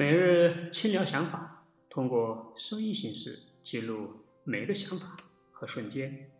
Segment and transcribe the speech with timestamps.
[0.00, 5.14] 每日轻聊想法，通过声音形式记录每个想法
[5.52, 6.30] 和瞬间。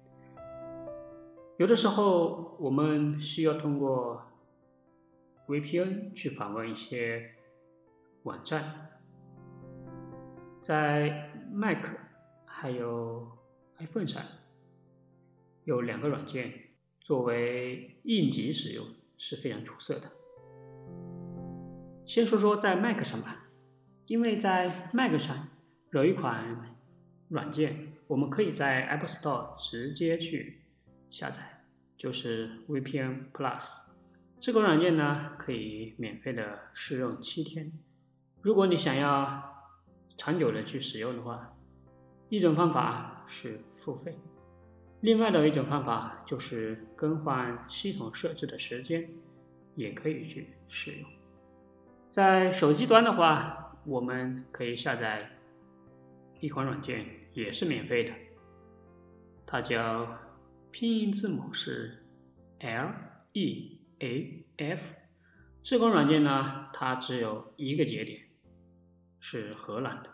[1.59, 4.23] 有的时候，我们需要通过
[5.47, 7.35] VPN 去访问一些
[8.23, 8.99] 网站，
[10.63, 11.85] 在 Mac
[12.47, 13.31] 还有
[13.77, 14.23] iPhone 上
[15.65, 16.51] 有两个软件
[16.99, 18.87] 作为应急使用
[19.19, 20.11] 是非常出色的。
[22.07, 23.50] 先说说在 Mac 上吧，
[24.11, 25.47] 因为在 Mac 上
[25.93, 26.45] 有一款
[27.29, 30.63] 软件，我们可以在 App Store 直接去
[31.11, 31.63] 下载，
[31.97, 33.83] 就是 VPN Plus。
[34.41, 37.73] 这个软件呢，可以免费的试用七天。
[38.43, 39.69] 如果你想要
[40.17, 41.57] 长久的去使用的话，
[42.31, 44.19] 一种方法是付费，
[45.03, 49.09] 另外的一种方法就是更换系统设置的时间，
[49.77, 51.09] 也可以去使用。
[52.11, 55.29] 在手机端的话，我们可以下载
[56.41, 58.13] 一款软件，也是免费的，
[59.47, 60.07] 它叫
[60.71, 62.05] 拼音字母是
[62.61, 62.91] L
[63.33, 64.95] E A F。
[65.63, 68.21] 这款软件呢，它只有一个节点，
[69.19, 70.11] 是荷兰的。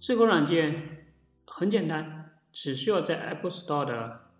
[0.00, 1.14] 这款软件
[1.46, 4.32] 很简单，只需要在 Apple Store 的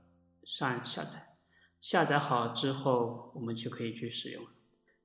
[0.42, 1.36] 上下载，
[1.80, 4.50] 下载好之后，我们就可以去使用了。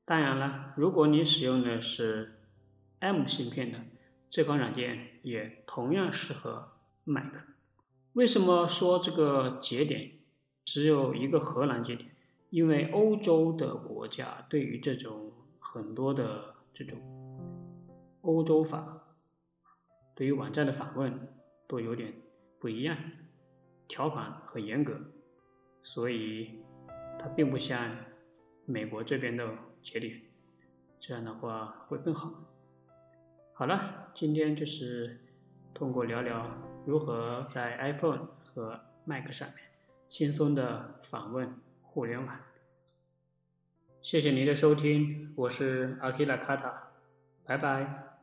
[0.03, 2.36] 当然了，如果你使用的是
[2.99, 3.79] M 芯片的
[4.29, 6.73] 这款软件，也同样适合
[7.03, 7.43] Mac。
[8.13, 10.11] 为什么说这个节点
[10.65, 12.11] 只有一个荷兰节点？
[12.49, 16.99] 因为欧洲的国家对于这种很多的这种
[18.21, 19.15] 欧洲法，
[20.15, 21.33] 对于网站的访问
[21.67, 22.13] 都有点
[22.59, 22.97] 不一样，
[23.87, 24.99] 条款很严格，
[25.83, 26.59] 所以
[27.19, 27.95] 它并不像
[28.65, 29.47] 美国这边的。
[29.83, 30.19] 节点，
[30.99, 32.33] 这样的话会更好。
[33.59, 35.19] 好了，今天就是
[35.73, 36.47] 通过聊聊
[36.85, 39.57] 如何在 iPhone 和 Mac 上面
[40.07, 42.39] 轻松的访问互联网。
[43.99, 46.91] 谢谢您的收听，我是阿提拉卡塔，
[47.45, 48.16] 拜拜。